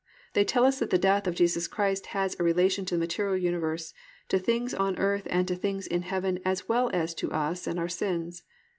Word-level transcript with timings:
They 0.33 0.43
tell 0.43 0.65
us 0.65 0.79
that 0.79 0.89
the 0.89 0.97
death 0.97 1.27
of 1.27 1.35
Jesus 1.35 1.67
Christ 1.67 2.07
has 2.07 2.35
a 2.39 2.43
relation 2.43 2.85
to 2.85 2.95
the 2.95 2.99
material 2.99 3.37
universe, 3.37 3.93
to 4.29 4.39
things 4.39 4.73
on 4.73 4.97
earth 4.97 5.27
and 5.29 5.47
to 5.47 5.55
things 5.55 5.85
in 5.85 6.01
heaven, 6.01 6.39
as 6.43 6.67
well 6.67 6.89
as 6.91 7.13
to 7.13 7.31
us 7.31 7.67
and 7.67 7.77
our 7.77 7.87
sins. 7.87 8.41